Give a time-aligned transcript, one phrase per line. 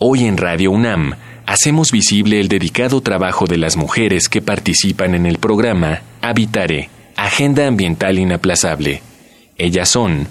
[0.00, 1.14] Hoy en Radio UNAM
[1.44, 7.66] hacemos visible el dedicado trabajo de las mujeres que participan en el programa Habitare, Agenda
[7.66, 9.02] Ambiental Inaplazable.
[9.56, 10.28] Ellas son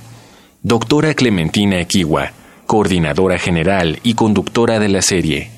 [0.64, 2.32] Doctora Clementina Equiwa,
[2.66, 5.52] coordinadora general y conductora de la serie.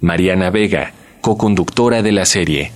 [0.00, 2.70] Mariana Vega, co-conductora de la serie.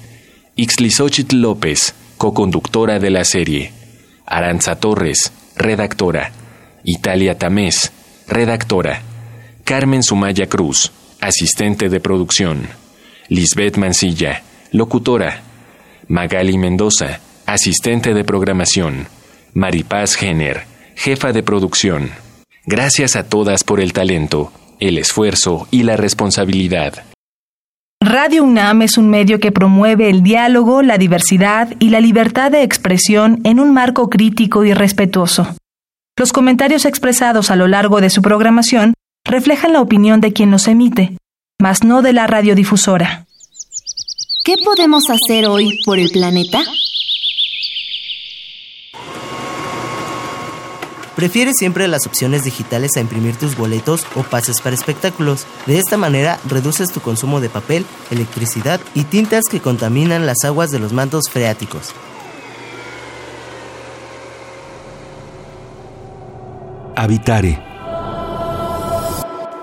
[0.56, 3.70] Ixlisochitl López, co-conductora de la serie.
[4.26, 6.32] Aranza Torres, redactora.
[6.82, 7.92] Italia Tamés,
[8.26, 9.11] redactora.
[9.64, 10.90] Carmen Sumaya Cruz,
[11.20, 12.66] asistente de producción.
[13.28, 15.42] Lisbeth Mancilla, locutora.
[16.08, 19.06] Magali Mendoza, asistente de programación.
[19.54, 20.64] Maripaz Jenner,
[20.96, 22.10] jefa de producción.
[22.66, 27.04] Gracias a todas por el talento, el esfuerzo y la responsabilidad.
[28.00, 32.64] Radio UNAM es un medio que promueve el diálogo, la diversidad y la libertad de
[32.64, 35.54] expresión en un marco crítico y respetuoso.
[36.18, 40.68] Los comentarios expresados a lo largo de su programación reflejan la opinión de quien los
[40.68, 41.16] emite,
[41.60, 43.26] mas no de la radiodifusora.
[44.44, 46.60] ¿Qué podemos hacer hoy por el planeta?
[51.14, 55.46] Prefiere siempre las opciones digitales a imprimir tus boletos o pases para espectáculos.
[55.66, 60.70] De esta manera reduces tu consumo de papel, electricidad y tintas que contaminan las aguas
[60.70, 61.92] de los mantos freáticos.
[66.96, 67.71] Habitare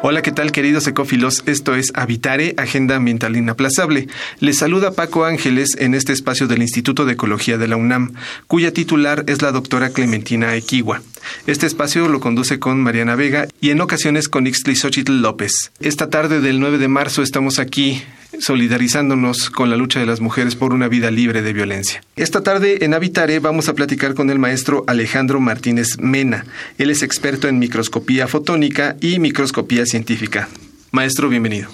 [0.02, 1.44] Hola, ¿qué tal queridos ecófilos?
[1.46, 4.08] Esto es Habitare, Agenda Ambiental Inaplazable.
[4.40, 8.14] Les saluda Paco Ángeles en este espacio del Instituto de Ecología de la UNAM,
[8.48, 11.02] cuya titular es la doctora Clementina Equigua.
[11.48, 15.72] Este espacio lo conduce con Mariana Vega y en ocasiones con Ixtli Xochitl López.
[15.82, 18.02] Esta tarde del 9 de marzo estamos aquí
[18.40, 22.04] solidarizándonos con la lucha de las mujeres por una vida libre de violencia.
[22.16, 26.46] Esta tarde en Habitare vamos a platicar con el maestro Alejandro Martínez Mena.
[26.78, 30.50] Él es experto en microscopía fotónica y microscopía científica.
[30.92, 31.70] Maestro, bienvenido.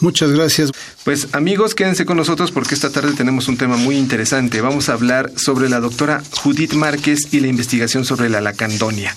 [0.00, 0.70] Muchas gracias.
[1.04, 4.60] Pues amigos, quédense con nosotros porque esta tarde tenemos un tema muy interesante.
[4.60, 9.16] Vamos a hablar sobre la doctora Judith Márquez y la investigación sobre la lacandonia.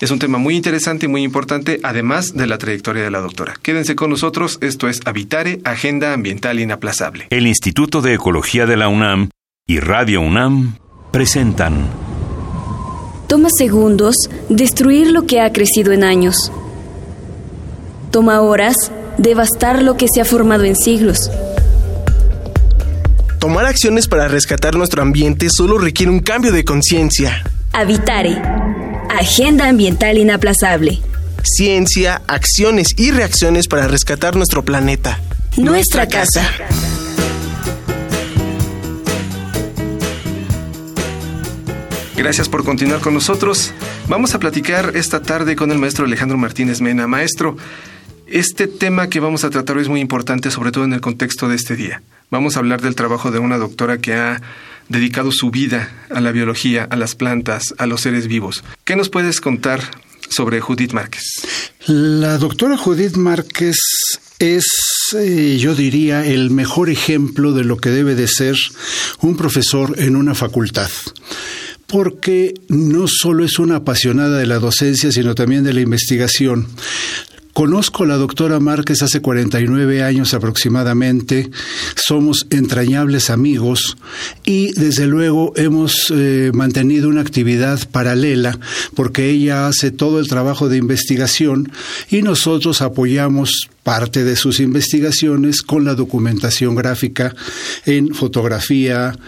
[0.00, 3.54] Es un tema muy interesante y muy importante, además de la trayectoria de la doctora.
[3.62, 7.26] Quédense con nosotros, esto es Habitare, Agenda Ambiental Inaplazable.
[7.30, 9.28] El Instituto de Ecología de la UNAM
[9.66, 10.78] y Radio UNAM
[11.12, 11.90] presentan.
[13.26, 14.16] Toma segundos
[14.48, 16.52] destruir lo que ha crecido en años
[18.16, 18.76] Toma horas
[19.18, 21.30] devastar lo que se ha formado en siglos.
[23.38, 27.44] Tomar acciones para rescatar nuestro ambiente solo requiere un cambio de conciencia.
[27.74, 28.40] Habitare.
[29.10, 31.02] Agenda ambiental inaplazable.
[31.42, 35.20] Ciencia, acciones y reacciones para rescatar nuestro planeta.
[35.58, 36.50] Nuestra, casa.
[42.16, 43.74] Gracias por continuar con nosotros.
[44.08, 47.06] Vamos a platicar esta tarde con el maestro Alejandro Martínez Mena.
[47.06, 47.58] Maestro,
[48.26, 51.48] este tema que vamos a tratar hoy es muy importante, sobre todo en el contexto
[51.48, 52.02] de este día.
[52.30, 54.42] Vamos a hablar del trabajo de una doctora que ha
[54.88, 58.64] dedicado su vida a la biología, a las plantas, a los seres vivos.
[58.84, 59.80] ¿Qué nos puedes contar
[60.28, 61.22] sobre Judith Márquez?
[61.86, 63.76] La doctora Judith Márquez
[64.38, 64.66] es,
[65.16, 68.56] eh, yo diría, el mejor ejemplo de lo que debe de ser
[69.20, 70.90] un profesor en una facultad
[71.86, 76.66] porque no solo es una apasionada de la docencia, sino también de la investigación.
[77.56, 81.50] Conozco a la doctora Márquez hace 49 años aproximadamente,
[81.94, 83.96] somos entrañables amigos
[84.44, 88.58] y desde luego hemos eh, mantenido una actividad paralela
[88.94, 91.72] porque ella hace todo el trabajo de investigación
[92.10, 97.34] y nosotros apoyamos parte de sus investigaciones con la documentación gráfica
[97.86, 99.18] en fotografía,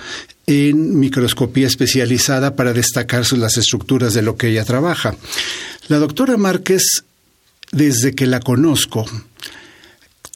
[0.47, 5.17] en microscopía especializada para destacar las estructuras de lo que ella trabaja.
[5.89, 7.05] La doctora Márquez
[7.73, 9.05] desde que la conozco,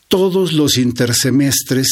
[0.09, 1.89] todos los intersemestres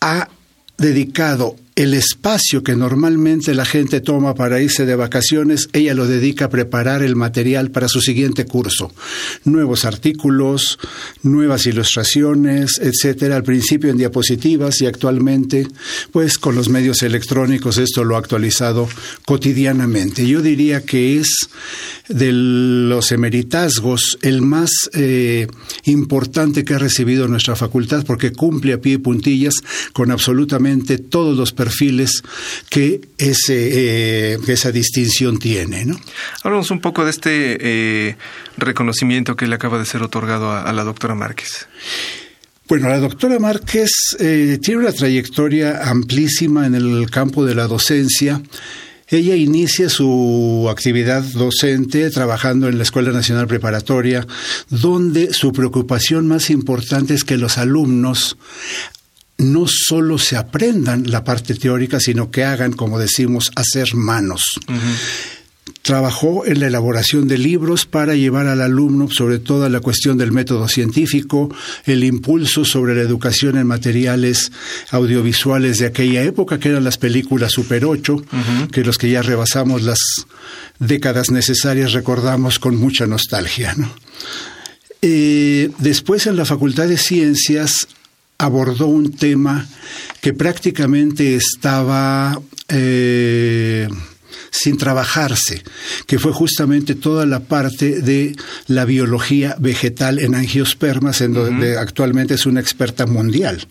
[0.00, 0.28] ha
[0.76, 6.46] dedicado el espacio que normalmente la gente toma para irse de vacaciones, ella lo dedica
[6.46, 8.92] a preparar el material para su siguiente curso.
[9.44, 10.80] Nuevos artículos,
[11.22, 13.36] nuevas ilustraciones, etcétera.
[13.36, 15.68] Al principio en diapositivas y actualmente,
[16.10, 18.88] pues con los medios electrónicos esto lo ha actualizado
[19.24, 20.26] cotidianamente.
[20.26, 21.48] Yo diría que es
[22.08, 25.46] de los emeritazgos el más eh,
[25.84, 29.54] importante que ha recibido nuestra facultad porque cumple a pie y puntillas
[29.92, 31.67] con absolutamente todos los perfiles
[32.68, 35.84] que ese, eh, esa distinción tiene.
[35.84, 35.98] ¿no?
[36.42, 38.16] Hablamos un poco de este eh,
[38.56, 41.66] reconocimiento que le acaba de ser otorgado a, la doctora Márquez.
[42.68, 48.42] Bueno, la doctora Márquez tiene una trayectoria amplísima en el campo de la docencia
[49.10, 54.26] Ella inicia su actividad docente trabajando en la Escuela Nacional Preparatoria,
[54.68, 58.36] donde su preocupación más importante es que los alumnos
[59.38, 64.58] no solo se aprendan la parte teórica, sino que hagan, como decimos, hacer manos.
[65.82, 70.32] Trabajó en la elaboración de libros para llevar al alumno sobre todo la cuestión del
[70.32, 71.54] método científico,
[71.86, 74.50] el impulso sobre la educación en materiales
[74.90, 78.24] audiovisuales de aquella época, que eran las películas Super 8,
[78.72, 80.00] que los que ya rebasamos las
[80.80, 83.74] décadas necesarias recordamos con mucha nostalgia.
[85.00, 87.86] Eh, después en la Facultad de Ciencias
[88.38, 89.66] abordó un tema
[90.20, 92.40] que prácticamente estaba...
[92.68, 93.88] Eh,
[94.50, 95.62] sin trabajarse,
[96.06, 98.34] que fue justamente toda la parte de
[98.66, 103.66] la biología vegetal en angiospermas, en donde actualmente es una experta mundial.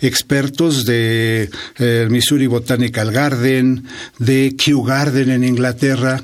[0.00, 3.84] Expertos de eh, Missouri Botanical Garden,
[4.18, 6.22] de Kew Garden en Inglaterra,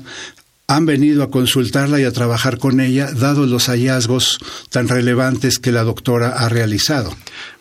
[0.69, 4.37] han venido a consultarla y a trabajar con ella, dado los hallazgos
[4.69, 7.11] tan relevantes que la doctora ha realizado.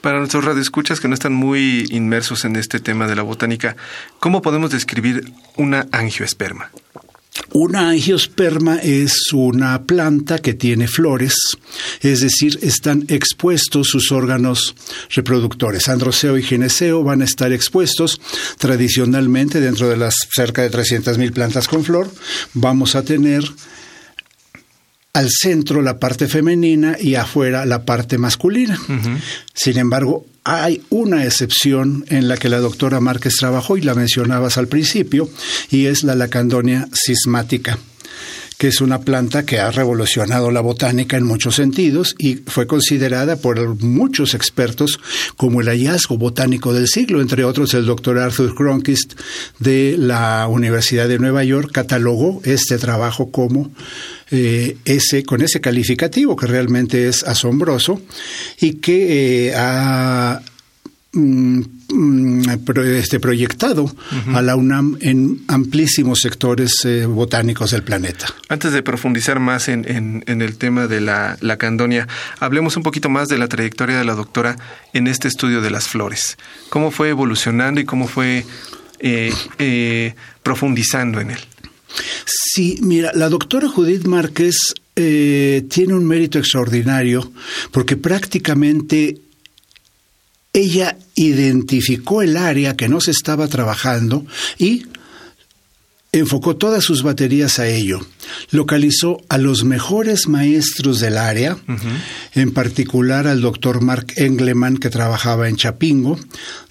[0.03, 3.77] Para nuestros radioescuchas que no están muy inmersos en este tema de la botánica,
[4.21, 6.71] ¿cómo podemos describir una angiosperma?
[7.53, 11.35] Una angiosperma es una planta que tiene flores,
[12.03, 14.75] es decir, están expuestos sus órganos
[15.15, 15.89] reproductores.
[15.89, 18.21] Androceo y gineceo van a estar expuestos
[18.59, 22.11] tradicionalmente dentro de las cerca de 300.000 plantas con flor.
[22.53, 23.43] Vamos a tener
[25.13, 28.79] al centro la parte femenina y afuera la parte masculina.
[29.55, 34.57] Sin embargo, hay una excepción en la que la doctora Márquez trabajó y la mencionabas
[34.59, 35.29] al principio,
[35.71, 37.79] y es la lacandonia cismática
[38.59, 43.37] que es una planta que ha revolucionado la botánica en muchos sentidos y fue considerada
[43.37, 44.99] por muchos expertos
[45.37, 49.15] como el hallazgo botánico del siglo, entre otros el doctor Arthur Cronquist
[49.61, 53.71] de la Universidad de Nueva York catalogó este trabajo como
[54.31, 58.03] eh, ese, con ese calificativo que realmente es asombroso
[58.61, 60.43] y que eh, ha
[61.15, 62.43] mm, mm,
[62.97, 63.91] este, proyectado
[64.35, 68.27] a la UNAM en amplísimos sectores eh, botánicos del planeta.
[68.51, 72.07] Antes de profundizar más en, el tema de la, la, candonia,
[72.39, 74.57] hablemos un poquito más de la trayectoria de la doctora
[74.93, 76.37] en este estudio de las flores.
[76.69, 78.45] ¿Cómo fue evolucionando y cómo fue
[80.43, 81.39] profundizando en él?
[82.25, 84.57] Sí, mira, la doctora Judith Márquez
[84.97, 87.33] eh, tiene un mérito extraordinario
[87.71, 89.19] porque prácticamente
[90.53, 94.27] ella identificó el área que no se estaba trabajando
[94.59, 94.87] y
[96.19, 98.01] enfocó todas sus baterías a ello.
[98.51, 101.57] Localizó a los mejores maestros del área,
[102.35, 106.19] en particular al doctor Mark Engleman, que trabajaba en Chapingo,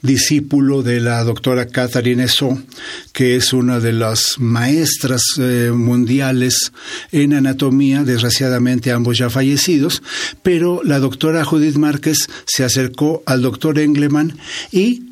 [0.02, 2.62] discípulo de la doctora Catherine Esso,
[3.12, 6.72] que es una de las maestras eh, mundiales
[7.12, 10.04] en anatomía, desgraciadamente ambos ya fallecidos,
[10.44, 14.38] pero la doctora Judith Márquez se acercó al doctor Engleman
[14.72, 15.04] y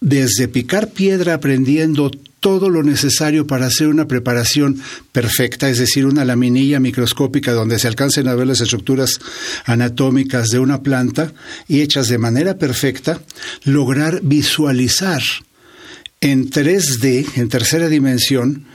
[0.00, 4.82] desde picar piedra aprendiendo todo lo necesario para hacer una preparación
[5.12, 9.20] perfecta, es decir, una laminilla microscópica donde se alcancen a ver las estructuras
[9.66, 11.32] anatómicas de una planta
[11.68, 13.20] y hechas de manera perfecta,
[13.64, 15.22] lograr visualizar
[16.20, 18.66] en 3D, en tercera dimensión,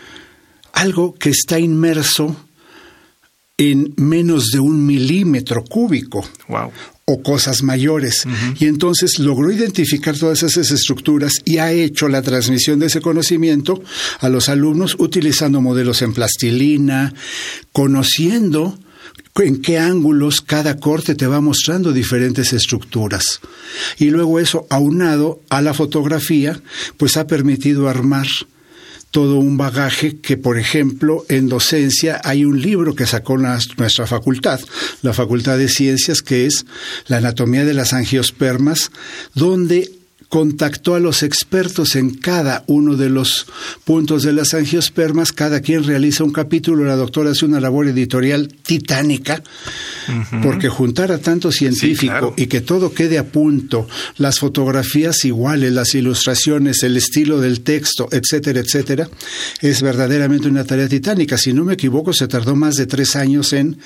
[0.73, 2.35] algo que está inmerso
[3.57, 6.27] en menos de un milímetro cúbico.
[6.47, 6.71] Wow
[7.07, 8.26] o cosas mayores.
[8.59, 13.83] Y entonces logró identificar todas esas estructuras y ha hecho la transmisión de ese conocimiento
[14.19, 17.14] a los alumnos utilizando modelos en plastilina,
[17.71, 18.80] conociendo
[19.35, 23.40] en qué ángulos cada corte te va mostrando diferentes estructuras.
[24.00, 26.59] Y luego eso, aunado a la fotografía,
[26.97, 28.28] pues ha permitido armar
[29.16, 34.60] todo un bagaje que, por ejemplo, en docencia hay un libro que sacó nuestra facultad,
[35.04, 36.66] la Facultad de Ciencias, que es
[37.07, 38.92] La anatomía de las angiospermas,
[39.34, 39.90] donde
[40.35, 43.47] contactó a los expertos en cada uno de los
[43.85, 48.49] puntos de las angiospermas, cada quien realiza un capítulo, la doctora hace una labor editorial
[48.49, 49.42] titánica,
[50.44, 53.87] porque juntar a tanto científico y que todo quede a punto,
[54.18, 59.09] las fotografías iguales, las ilustraciones, el estilo del texto, etcétera, etcétera,
[59.61, 61.37] es verdaderamente una tarea titánica.
[61.37, 63.77] Si no me equivoco, se tardó más de tres años en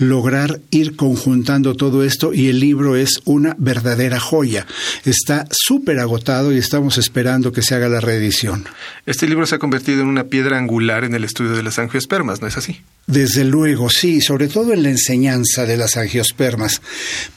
[0.00, 4.66] lograr ir conjuntando todo esto y el libro es una verdadera joya.
[5.04, 8.64] Está súper agotado y estamos esperando que se haga la reedición.
[9.06, 12.40] Este libro se ha convertido en una piedra angular en el estudio de las angiospermas,
[12.40, 12.80] ¿no es así?
[13.06, 16.80] Desde luego, sí, sobre todo en la enseñanza de las angiospermas,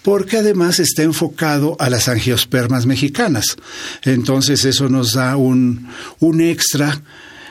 [0.03, 3.57] porque además está enfocado a las angiospermas mexicanas.
[4.03, 5.87] Entonces eso nos da un,
[6.19, 7.01] un extra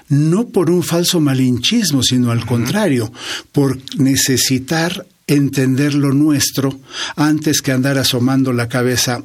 [0.08, 3.12] no por un falso malinchismo, sino al contrario,
[3.52, 6.78] por necesitar entender lo nuestro
[7.16, 9.22] antes que andar asomando la cabeza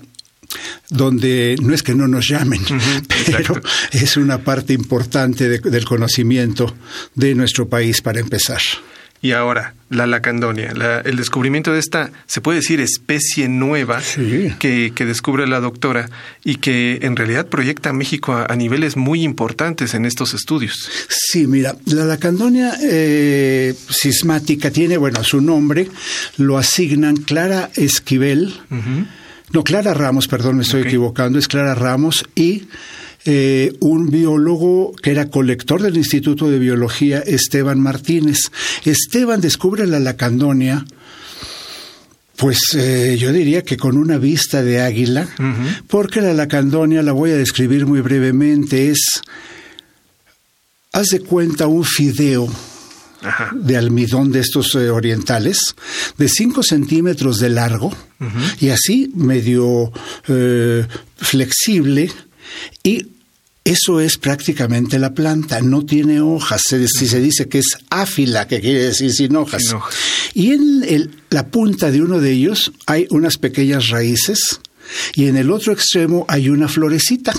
[0.89, 2.61] donde no es que no nos llamen,
[3.25, 6.75] pero es una parte importante del conocimiento
[7.15, 8.61] de nuestro país para empezar.
[9.21, 10.71] Y ahora, la lacandonia,
[11.03, 14.01] el descubrimiento de esta, se puede decir, especie nueva
[14.59, 16.09] que, descubre la doctora
[16.45, 20.89] y que en realidad proyecta a México a, niveles muy importantes en estos estudios.
[21.09, 25.89] Sí, mira, la lacandonia eh, sismática tiene, bueno, su nombre,
[26.37, 28.53] lo asignan Clara Esquivel,
[29.51, 32.67] no, Clara Ramos, perdón, me estoy equivocando, es Clara Ramos y
[33.25, 38.37] eh, un biólogo que era colector del Instituto de Biología, Esteban Martínez.
[38.85, 40.85] Esteban descubre la lacandonia,
[42.35, 45.27] pues eh, yo diría que con una vista de águila,
[45.87, 49.21] porque la lacandonia, la voy a describir muy brevemente, es,
[50.93, 52.47] haz de cuenta, un fideo
[53.53, 55.75] de almidón de estos eh, orientales,
[56.17, 57.93] de 5 centímetros de largo
[58.59, 59.91] y así medio
[60.27, 60.85] eh,
[61.17, 62.11] flexible
[62.83, 63.07] y
[63.63, 68.47] eso es prácticamente la planta, no tiene hojas, se, si se dice que es áfila,
[68.47, 69.63] que quiere decir sin hojas.
[70.33, 74.59] Y en la punta de uno de ellos hay unas pequeñas raíces
[75.13, 77.33] y en el otro extremo hay una florecita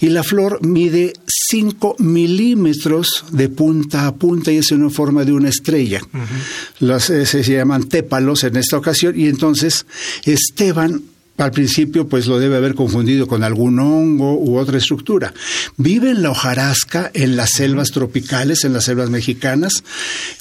[0.00, 5.32] y la flor mide 5 milímetros de punta a punta y es en forma de
[5.32, 6.00] una estrella.
[6.80, 9.86] Los, eh, se llaman tépalos en esta ocasión y entonces
[10.24, 11.02] Esteban
[11.38, 15.32] al principio pues lo debe haber confundido con algún hongo u otra estructura.
[15.76, 19.82] Vive en la hojarasca, en las selvas tropicales, en las selvas mexicanas.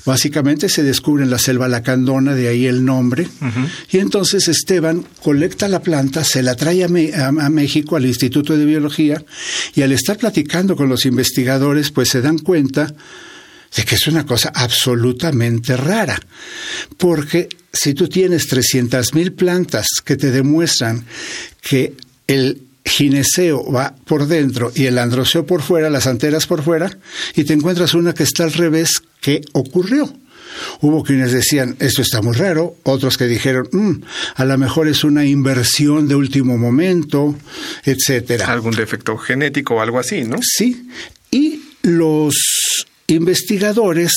[0.05, 3.27] Básicamente se descubre en la selva lacandona, de ahí el nombre.
[3.89, 9.24] Y entonces Esteban colecta la planta, se la trae a, México, al Instituto de Biología,
[9.74, 12.93] y al estar platicando con los investigadores, pues se dan cuenta
[13.75, 16.19] de que es una cosa absolutamente rara,
[16.98, 21.05] porque si tú tienes 300.000 plantas que te demuestran
[21.61, 21.93] que
[22.27, 26.97] el gineceo va por dentro y el androceo por fuera, las anteras por fuera,
[27.35, 30.11] y te encuentras una que está al revés, ¿qué ocurrió?
[30.81, 34.03] Hubo quienes decían, esto está muy raro, otros que dijeron, mm,
[34.35, 37.35] a lo mejor es una inversión de último momento,
[37.85, 38.47] etcétera.
[38.51, 40.39] Algún defecto genético o algo así, ¿no?
[40.41, 40.89] Sí.
[41.29, 44.11] Y los investigadores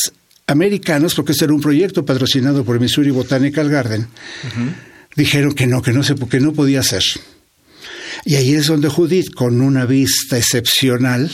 [0.47, 4.07] americanos, porque este era un proyecto patrocinado por Missouri Botanical Garden,
[5.17, 7.03] dijeron que no, que no, se, que no podía ser.
[8.25, 11.31] Y ahí es donde Judith, con una vista excepcional,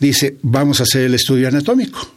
[0.00, 2.14] dice, vamos a hacer el estudio anatómico.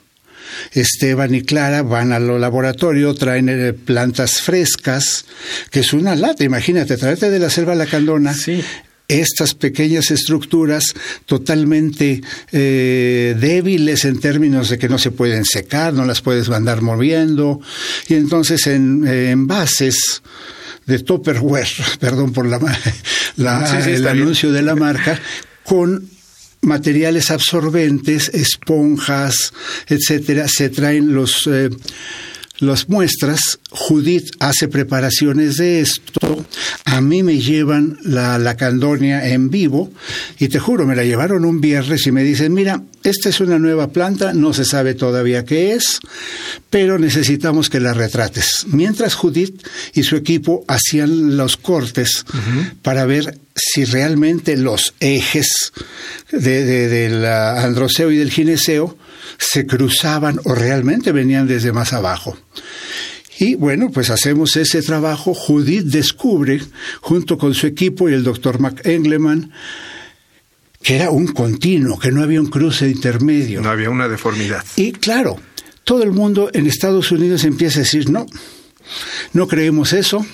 [0.74, 5.26] Esteban y Clara van al laboratorio, traen plantas frescas,
[5.72, 8.64] que es una lata, imagínate, traerte de la selva lacandona, sí
[9.10, 10.94] estas pequeñas estructuras
[11.26, 16.82] totalmente eh, débiles en términos de que no se pueden secar, no las puedes andar
[16.82, 17.60] moviendo,
[18.08, 20.22] y entonces en eh, envases
[20.86, 21.68] de Tupperware,
[22.00, 22.60] perdón por la,
[23.88, 25.20] el anuncio de la marca,
[25.64, 26.08] con
[26.62, 29.54] materiales absorbentes, esponjas,
[29.88, 31.70] etcétera, se traen los eh,
[32.60, 36.46] las muestras, Judith hace preparaciones de esto,
[36.86, 39.92] a mí me llevan la, la candonia en vivo
[40.40, 43.60] y te juro, me la llevaron un viernes y me dicen, mira, esta es una
[43.60, 46.00] nueva planta, no se sabe todavía qué es,
[46.70, 48.66] pero necesitamos que la retrates.
[48.68, 52.26] Mientras Judith y su equipo hacían los cortes
[52.82, 55.72] para ver si realmente los ejes
[56.32, 58.98] del androceo y del gineceo
[59.38, 62.38] se cruzaban o realmente venían desde más abajo.
[63.40, 65.34] Y bueno, pues hacemos ese trabajo.
[65.34, 66.62] Judith descubre,
[67.00, 69.52] junto con su equipo y el doctor McEngleman,
[70.82, 73.62] que era un continuo, que no había un cruce intermedio.
[73.62, 74.64] No había una deformidad.
[74.76, 75.40] Y claro,
[75.86, 78.26] todo el mundo en Estados Unidos empieza a decir, no,
[79.34, 80.26] no creemos eso.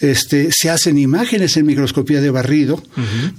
[0.00, 2.82] Este, se hacen imágenes en microscopía de barrido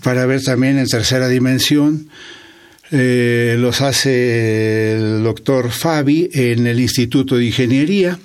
[0.02, 2.10] para ver también en tercera dimensión
[2.96, 8.20] eh, los hace el doctor Fabi en el Instituto de Ingeniería.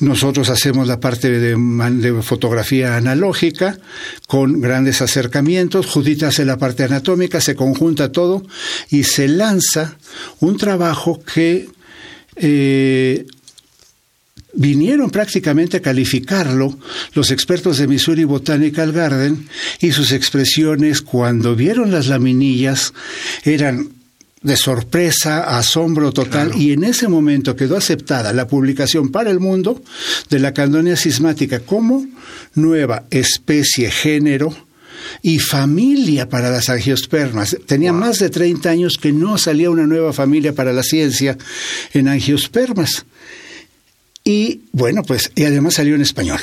[0.00, 3.78] Nosotros hacemos la parte de, fotografía analógica
[4.26, 5.86] con grandes acercamientos.
[5.86, 8.44] Judith hace la parte anatómica, se conjunta todo
[8.90, 9.96] y se lanza
[10.40, 11.68] un trabajo que
[12.36, 13.24] eh,
[14.56, 16.78] vinieron prácticamente a calificarlo
[17.14, 19.48] los expertos de Missouri Botanical Garden
[19.80, 22.92] y sus expresiones cuando vieron las laminillas
[23.44, 23.88] eran
[24.42, 29.82] de sorpresa, asombro total, y en ese momento quedó aceptada la publicación para el mundo
[30.28, 32.06] de la candonia sismática como
[32.54, 34.54] nueva especie, género,
[35.22, 37.56] y familia para las angiospermas.
[37.66, 41.36] Tenía más de 30 años que no salía una nueva familia para la ciencia
[41.92, 43.04] en angiospermas.
[44.24, 46.40] Y bueno, pues, y además salió en español.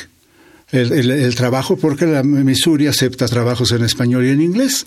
[0.72, 4.86] El, trabajo, porque la Missouri acepta trabajos en español y en inglés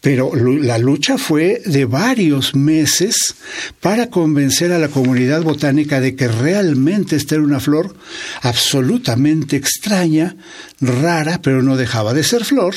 [0.00, 3.34] pero la lucha fue de varios meses
[3.80, 7.96] para convencer a la comunidad botánica de que realmente esta era una flor
[8.42, 10.36] absolutamente extraña,
[10.80, 12.74] rara, pero no dejaba de ser flor.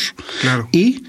[0.72, 1.04] Y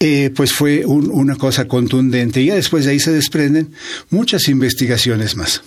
[0.00, 2.40] eh, pues fue una cosa contundente.
[2.40, 3.72] Y ya después de ahí se desprenden
[4.10, 5.62] muchas investigaciones más.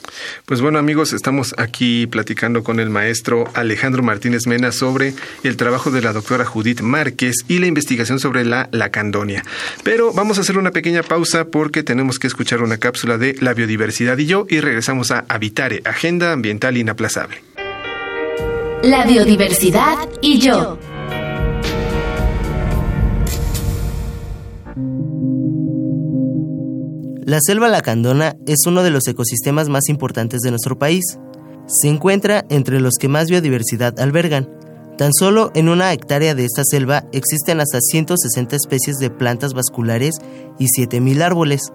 [0.45, 5.91] Pues bueno, amigos, estamos aquí platicando con el maestro Alejandro Martínez Mena sobre el trabajo
[5.91, 9.43] de la doctora Judith Márquez y la investigación sobre la lacandonia.
[9.83, 13.53] Pero vamos a hacer una pequeña pausa porque tenemos que escuchar una cápsula de La
[13.53, 17.43] biodiversidad y yo y regresamos a Habitare, Agenda Ambiental Inaplazable.
[18.83, 20.79] La biodiversidad y yo.
[27.31, 31.17] La selva lacandona es uno de los ecosistemas más importantes de nuestro país.
[31.65, 34.49] Se encuentra entre los que más biodiversidad albergan.
[34.97, 40.15] Tan solo en una hectárea de esta selva existen hasta 160 especies de plantas vasculares
[40.59, 41.71] y 7.000 árboles.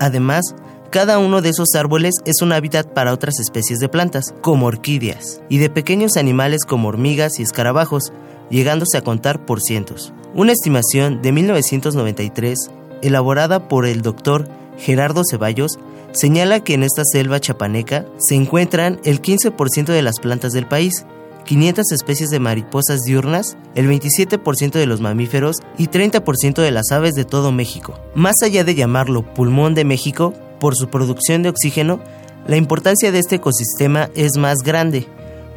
[0.00, 0.54] Además,
[0.90, 5.40] cada uno de esos árboles es un hábitat para otras especies de plantas, como orquídeas,
[5.48, 8.12] y de pequeños animales como hormigas y escarabajos,
[8.50, 10.12] llegándose a contar por cientos.
[10.34, 15.78] Una estimación de 1993, elaborada por el doctor Gerardo Ceballos,
[16.12, 21.04] señala que en esta selva chapaneca se encuentran el 15% de las plantas del país,
[21.44, 27.14] 500 especies de mariposas diurnas, el 27% de los mamíferos y 30% de las aves
[27.14, 27.98] de todo México.
[28.14, 32.00] Más allá de llamarlo pulmón de México, por su producción de oxígeno,
[32.46, 35.06] la importancia de este ecosistema es más grande,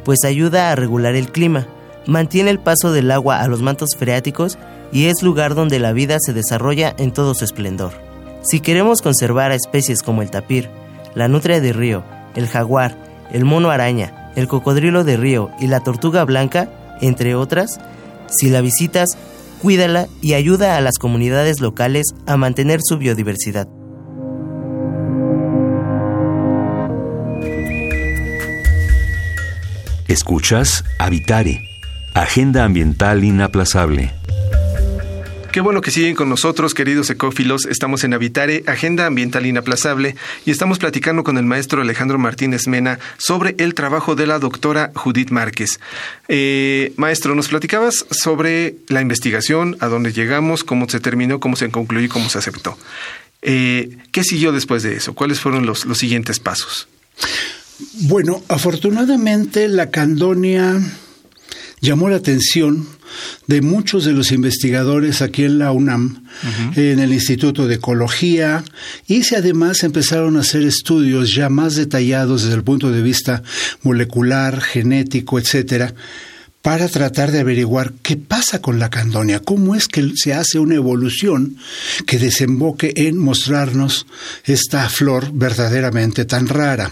[0.04, 1.66] pues ayuda a regular el clima,
[2.06, 4.58] mantiene el paso del agua a los mantos freáticos
[4.92, 8.13] y es lugar donde la vida se desarrolla en todo su esplendor.
[8.44, 10.68] Si queremos conservar a especies como el tapir,
[11.14, 12.94] la nutria de río, el jaguar,
[13.32, 16.70] el mono araña, el cocodrilo de río y la tortuga blanca,
[17.00, 17.80] entre otras,
[18.28, 19.16] si la visitas,
[19.62, 23.66] cuídala y ayuda a las comunidades locales a mantener su biodiversidad.
[30.06, 31.62] Escuchas Habitare,
[32.12, 34.23] Agenda Ambiental Inaplazable.
[35.54, 37.64] Qué bueno que siguen con nosotros, queridos ecófilos.
[37.66, 42.98] Estamos en Habitare, Agenda Ambiental Inaplazable, y estamos platicando con el maestro Alejandro Martínez Mena
[43.18, 45.78] sobre el trabajo de la doctora Judith Márquez.
[46.26, 51.70] Eh, maestro, nos platicabas sobre la investigación, a dónde llegamos, cómo se terminó, cómo se
[51.70, 52.76] concluyó y cómo se aceptó.
[53.40, 55.14] Eh, ¿Qué siguió después de eso?
[55.14, 56.88] ¿Cuáles fueron los, los siguientes pasos?
[58.08, 60.80] Bueno, afortunadamente la candonia
[61.84, 62.88] llamó la atención
[63.46, 66.24] de muchos de los investigadores aquí en la UNAM,
[66.74, 68.64] en el Instituto de Ecología,
[69.06, 73.42] y se además empezaron a hacer estudios ya más detallados desde el punto de vista
[73.82, 75.94] molecular, genético, etcétera,
[76.62, 80.76] para tratar de averiguar qué pasa con la candonia, cómo es que se hace una
[80.76, 81.58] evolución
[82.06, 84.06] que desemboque en mostrarnos
[84.44, 86.90] esta flor verdaderamente tan rara.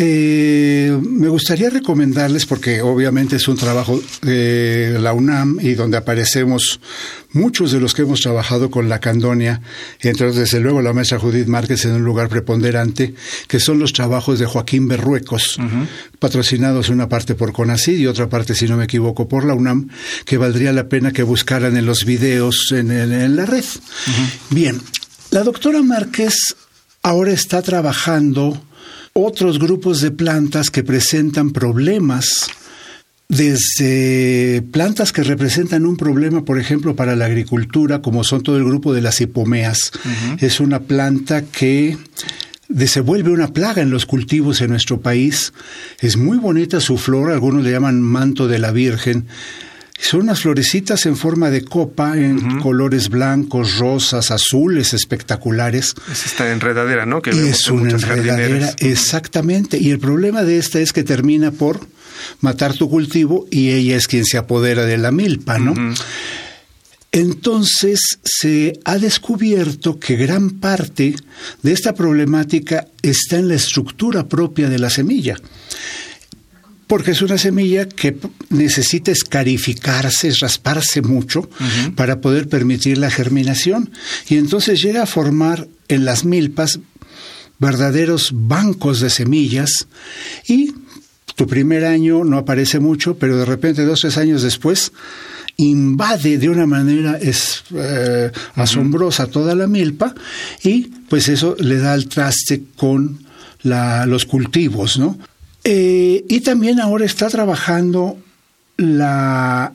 [0.00, 6.78] Eh, me gustaría recomendarles, porque obviamente es un trabajo de la UNAM y donde aparecemos
[7.32, 9.60] muchos de los que hemos trabajado con la candonia,
[10.00, 13.14] entre desde luego, la maestra Judith Márquez en un lugar preponderante,
[13.48, 15.58] que son los trabajos de Joaquín Berruecos,
[16.20, 19.88] patrocinados una parte por CONACYT y otra parte, si no me equivoco, por la UNAM,
[20.24, 23.64] que valdría la pena que buscaran en los videos en, la red.
[24.50, 24.80] Bien,
[25.32, 26.54] la doctora Márquez
[27.02, 28.62] ahora está trabajando
[29.24, 32.50] otros grupos de plantas que presentan problemas
[33.28, 38.64] desde plantas que representan un problema, por ejemplo, para la agricultura, como son todo el
[38.64, 39.92] grupo de las hipomeas.
[40.40, 41.98] Es una planta que
[42.86, 45.52] se vuelve una plaga en los cultivos en nuestro país.
[46.00, 49.26] Es muy bonita su flor, algunos le llaman manto de la Virgen.
[50.00, 55.94] Son unas florecitas en forma de copa, en colores blancos, rosas, azules, espectaculares.
[56.10, 57.20] Es esta enredadera, ¿no?
[57.20, 59.76] Que es una enredadera, exactamente.
[59.78, 61.80] Y el problema de esta es que termina por
[62.40, 65.74] matar tu cultivo y ella es quien se apodera de la milpa, ¿no?
[67.10, 71.16] Entonces se ha descubierto que gran parte
[71.62, 75.36] de esta problemática está en la estructura propia de la semilla
[76.88, 78.16] porque es una semilla que
[78.48, 81.48] necesita escarificarse, rasparse mucho
[81.94, 83.92] para poder permitir la germinación.
[84.28, 86.80] Y entonces llega a formar en las milpas
[87.58, 89.86] verdaderos bancos de semillas
[90.46, 90.72] y
[91.36, 94.92] tu primer año no aparece mucho, pero de repente dos o tres años después
[95.56, 100.14] invade de una manera es, eh, asombrosa toda la milpa
[100.62, 103.26] y pues eso le da al traste con
[103.62, 105.18] los cultivos, ¿no?
[105.64, 108.18] Eh, y también ahora está trabajando
[108.76, 109.72] la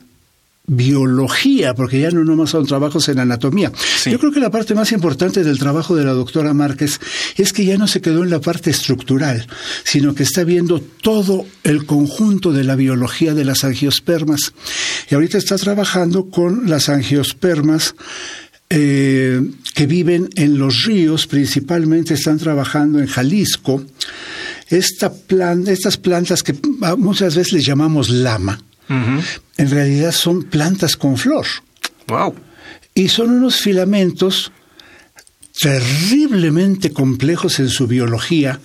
[0.66, 3.72] biología, porque ya no nomás son trabajos en anatomía.
[4.06, 7.00] Yo creo que la parte más importante del trabajo de la doctora Márquez
[7.36, 9.46] es que ya no se quedó en la parte estructural,
[9.84, 14.54] sino que está viendo todo el conjunto de la biología de las angiospermas.
[15.12, 17.96] Y ahorita está trabajando con las angiospermas
[18.70, 19.42] eh,
[19.76, 23.84] que viven en los ríos, principalmente están trabajando en Jalisco.
[24.70, 25.12] Esta
[25.68, 26.56] estas plantas que
[26.98, 28.62] muchas veces les llamamos lama,
[29.58, 31.46] en realidad son plantas con flor.
[32.08, 32.36] Wow.
[32.96, 34.52] Y son unos filamentos
[35.60, 38.60] terriblemente complejos en su biología,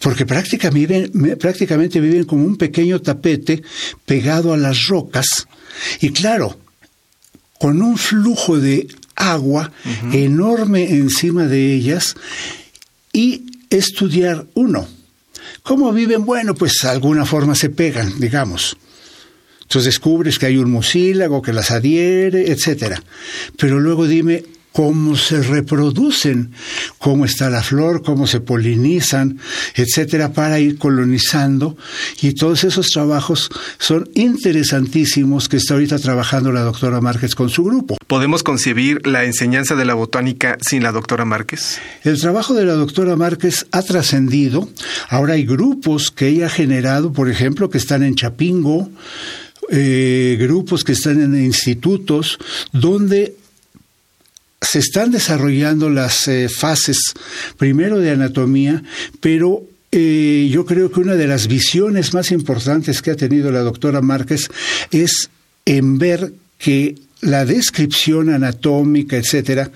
[0.00, 3.62] porque prácticamente viven, prácticamente viven como un pequeño tapete
[4.04, 5.48] pegado a las rocas.
[6.00, 6.58] Y claro,
[7.58, 9.72] con un flujo de agua
[10.12, 12.14] enorme encima de ellas
[13.12, 14.86] y estudiar uno.
[15.62, 16.24] ¿Cómo viven?
[16.24, 18.76] Bueno, pues de alguna forma se pegan, digamos.
[19.62, 23.02] Entonces descubres que hay un mucílago que las adhiere, etcétera.
[23.56, 24.44] Pero luego dime
[24.76, 26.52] cómo se reproducen,
[26.98, 29.38] cómo está la flor, cómo se polinizan,
[29.74, 31.78] etcétera, para ir colonizando.
[32.20, 37.64] Y todos esos trabajos son interesantísimos que está ahorita trabajando la doctora Márquez con su
[37.64, 37.96] grupo.
[38.06, 41.78] ¿Podemos concebir la enseñanza de la botánica sin la doctora Márquez?
[42.04, 44.68] El trabajo de la doctora Márquez ha trascendido.
[45.08, 48.90] Ahora hay grupos que ella ha generado, por ejemplo, que están en Chapingo,
[49.70, 52.36] eh, grupos que están en institutos
[52.72, 53.36] donde
[54.60, 57.14] se están desarrollando las eh, fases,
[57.58, 58.82] primero de anatomía,
[59.20, 63.60] pero eh, yo creo que una de las visiones más importantes que ha tenido la
[63.60, 64.48] doctora Márquez
[64.90, 65.30] es
[65.64, 69.70] en ver que la descripción anatómica, etcétera,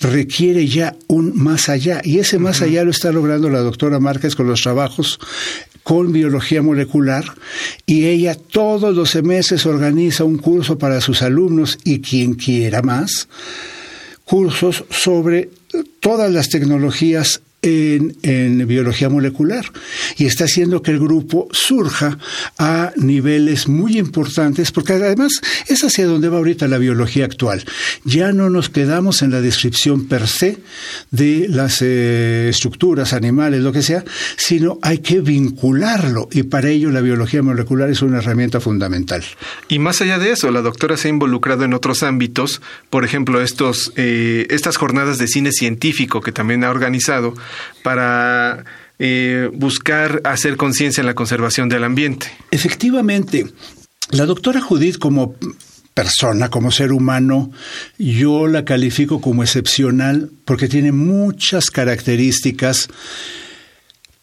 [0.00, 2.00] requiere ya un más allá.
[2.04, 5.18] Y ese más allá lo está logrando la doctora Márquez con los trabajos
[5.82, 7.24] con biología molecular
[7.86, 13.28] y ella todos los semestres organiza un curso para sus alumnos y quien quiera más,
[14.32, 15.50] cursos sobre
[16.00, 19.64] todas las tecnologías en, biología molecular
[20.16, 22.18] y está haciendo que el grupo surja
[22.58, 27.64] a niveles muy importantes porque además es hacia donde va ahorita la biología actual.
[28.04, 30.58] Ya no nos quedamos en la descripción per se
[31.10, 34.04] de las eh, estructuras animales, lo que sea,
[34.36, 39.22] sino hay que vincularlo y para ello la biología molecular es una herramienta fundamental.
[39.68, 43.40] Y más allá de eso, la doctora se ha involucrado en otros ámbitos, por ejemplo,
[43.40, 47.34] estos, eh, estas jornadas de cine científico que también ha organizado
[47.82, 48.64] para
[48.98, 52.28] eh, buscar hacer conciencia en la conservación del ambiente.
[52.50, 53.46] Efectivamente,
[54.10, 55.34] la doctora Judith como
[55.94, 57.50] persona, como ser humano,
[57.98, 62.88] yo la califico como excepcional porque tiene muchas características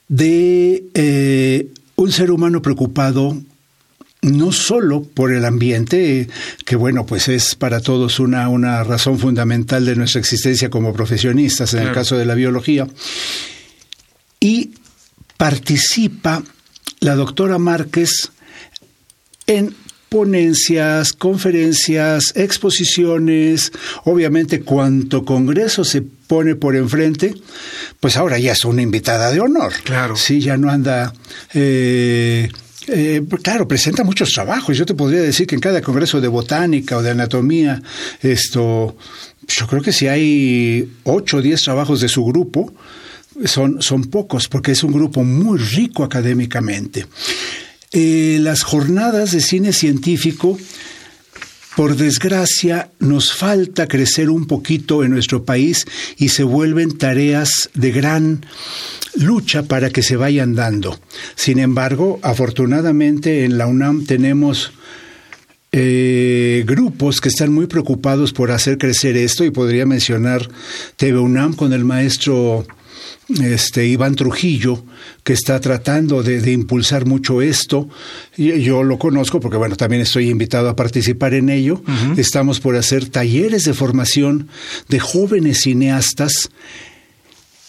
[0.08, 3.38] de eh, un ser humano preocupado
[4.22, 6.28] no solo por el ambiente,
[6.66, 11.74] que bueno, pues es para todos una, una razón fundamental de nuestra existencia como profesionistas
[11.74, 12.88] en el caso de la biología,
[14.40, 14.72] y
[15.38, 16.44] participa
[17.00, 18.32] la doctora Márquez
[19.48, 19.74] en
[20.10, 23.72] ponencias, conferencias, exposiciones,
[24.06, 27.36] obviamente cuanto congreso se pone por enfrente,
[28.00, 29.72] pues ahora ya es una invitada de honor.
[29.84, 30.16] Claro.
[30.16, 31.14] Sí, ya no anda...
[31.54, 32.50] Eh,
[32.92, 34.78] eh, claro, presenta muchos trabajos.
[34.78, 37.82] Yo te podría decir que en cada congreso de botánica o de anatomía,
[38.22, 38.96] esto,
[39.48, 42.74] yo creo que si hay ocho o diez trabajos de su grupo,
[43.46, 47.06] son, son pocos, porque es un grupo muy rico académicamente.
[47.92, 50.58] Eh, las jornadas de cine científico,
[51.76, 55.86] por desgracia, nos falta crecer un poquito en nuestro país
[56.18, 58.46] y se vuelven tareas de gran
[59.16, 61.00] lucha para que se vayan dando.
[61.36, 64.72] Sin embargo, afortunadamente en la UNAM tenemos
[65.72, 70.50] eh, grupos que están muy preocupados por hacer crecer esto y podría mencionar
[70.96, 72.66] TV UNAM con el maestro
[73.44, 74.84] este Iván Trujillo,
[75.24, 77.88] que está tratando de, impulsar mucho esto.
[78.38, 81.82] Yo, lo conozco porque, bueno, también estoy invitado a participar en ello.
[82.18, 84.48] Estamos por hacer talleres de formación
[84.88, 86.50] de jóvenes cineastas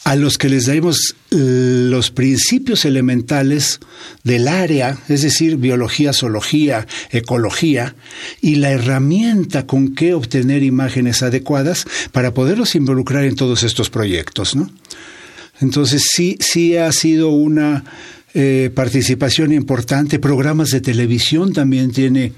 [0.04, 3.80] a los que les damos los principios elementales
[4.24, 7.94] del área, es decir, biología, zoología, ecología,
[8.40, 14.56] y la herramienta con que obtener imágenes adecuadas para poderlos involucrar en todos estos proyectos,
[14.56, 14.70] ¿no?
[15.60, 17.84] Entonces sí, sí ha sido una
[18.32, 20.18] eh, participación importante.
[20.18, 22.32] Programas de televisión también tiene,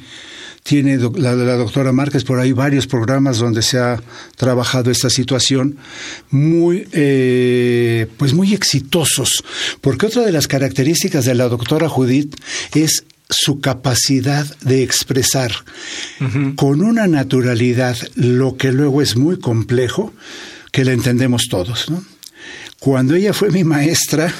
[0.63, 4.03] tiene la de la doctora Márquez por ahí varios programas donde se ha
[4.37, 5.77] trabajado esta situación
[6.31, 9.45] muy eh, pues muy exitosos
[9.81, 12.37] porque otra de las características de la doctora Judith
[12.75, 15.53] es su capacidad de expresar
[16.57, 20.13] con una naturalidad lo que luego es muy complejo
[20.71, 21.87] que la entendemos todos.
[22.83, 24.35] Cuando ella fue mi maestra,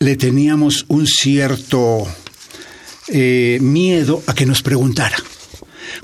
[0.00, 2.06] le teníamos un cierto
[3.08, 5.16] eh, miedo a que nos preguntara.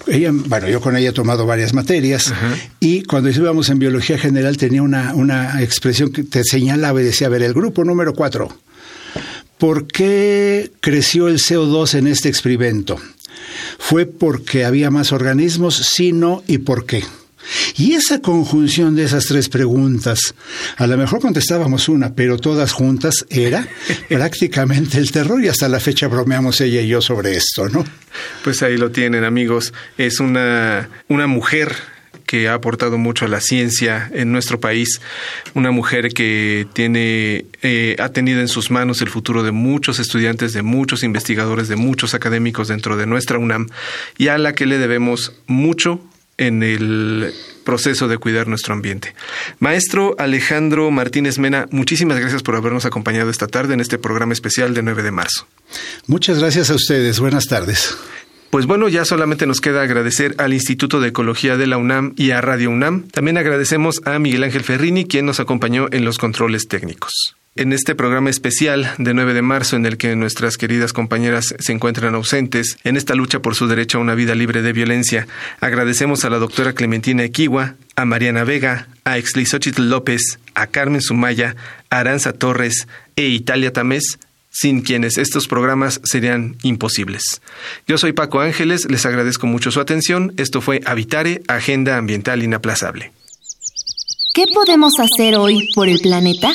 [0.07, 2.33] Ella, bueno, yo con ella he tomado varias materias
[2.81, 7.27] y cuando íbamos en biología general tenía una, una expresión que te señalaba y decía,
[7.27, 8.49] a ver, el grupo número cuatro,
[9.59, 12.99] ¿por qué creció el CO2 en este experimento?
[13.79, 15.77] ¿Fue porque había más organismos?
[15.77, 17.05] Sí, no, ¿y por qué?
[17.77, 20.35] Y esa conjunción de esas tres preguntas,
[20.77, 23.67] a lo mejor contestábamos una, pero todas juntas, era
[24.09, 27.85] prácticamente el terror y hasta la fecha bromeamos ella y yo sobre esto, ¿no?
[28.45, 29.73] Pues ahí lo tienen, amigos.
[29.97, 31.75] Es una, una mujer
[32.33, 35.03] que ha aportado mucho a la ciencia en nuestro país,
[35.53, 40.55] una mujer que tiene, eh, ha tenido en sus manos el futuro de muchos estudiantes,
[40.55, 43.69] de muchos investigadores, de muchos académicos dentro de nuestra UNAM
[44.17, 46.01] y a la que le debemos mucho
[46.47, 47.33] en el
[47.65, 49.15] proceso de cuidar nuestro ambiente.
[49.61, 54.75] Maestro Alejandro Martínez Mena, muchísimas gracias por habernos acompañado esta tarde en este programa especial
[54.75, 55.47] de 9 de marzo.
[56.07, 57.21] Muchas gracias a ustedes.
[57.21, 57.97] Buenas tardes.
[58.51, 62.33] Pues bueno, ya solamente nos queda agradecer al Instituto de Ecología de la UNAM y
[62.33, 63.09] a Radio UNAM.
[63.09, 67.37] También agradecemos a Miguel Ángel Ferrini, quien nos acompañó en los controles técnicos.
[67.55, 71.73] En este programa especial de 9 de marzo en el que nuestras queridas compañeras se
[71.73, 75.27] encuentran ausentes en esta lucha por su derecho a una vida libre de violencia,
[75.61, 81.55] agradecemos a la doctora Clementina Equigua, a Mariana Vega, a Exlisochitl López, a Carmen Sumaya,
[81.91, 87.43] a Aranza Torres e Italia Tamés, sin quienes estos programas serían imposibles.
[87.87, 90.33] Yo soy Paco Ángeles, les agradezco mucho su atención.
[90.39, 93.13] Esto fue Habitare, Agenda Ambiental Inaplazable.
[94.33, 96.51] ¿Qué podemos hacer hoy por el planeta?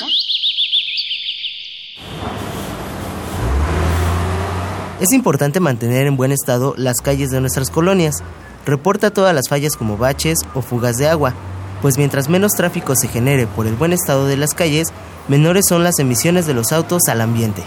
[5.00, 8.24] Es importante mantener en buen estado las calles de nuestras colonias.
[8.66, 11.36] Reporta todas las fallas como baches o fugas de agua,
[11.84, 14.88] pues mientras menos tráfico se genere por el buen estado de las calles,
[15.28, 17.62] menores son las emisiones de los autos al ambiente.